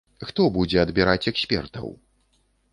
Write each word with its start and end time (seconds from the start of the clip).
Хто 0.29 0.47
будзе 0.55 0.77
адбіраць 0.85 1.29
экспертаў? 1.35 1.87